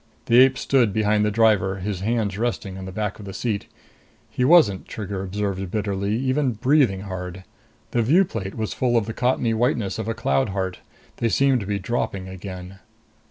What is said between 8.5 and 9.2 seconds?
was full of the